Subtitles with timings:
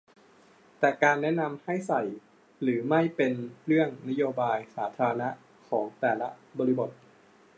[0.79, 2.01] แต่การแนะนำให้ใส่
[2.61, 3.33] หรือไม่เป็น
[3.65, 5.29] เรื่องนโยบายสาธารณะ
[5.69, 6.27] ของแต่ละ
[6.57, 6.89] บริบท